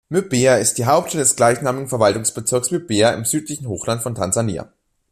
Mbeya 0.09 0.55
ist 0.57 0.79
die 0.79 0.87
Hauptstadt 0.87 1.21
des 1.21 1.35
gleichnamigen 1.35 1.87
Verwaltungsbezirks 1.87 2.71
Mbeya 2.71 3.11
im 3.11 3.23
südlichen 3.23 3.67
Hochland 3.67 4.01
von 4.01 4.15
Tansania. 4.15 4.73